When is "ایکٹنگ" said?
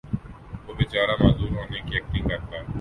1.95-2.27